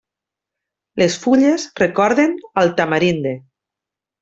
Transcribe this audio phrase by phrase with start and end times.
[1.01, 3.37] Les fulles recorden al tamarinde.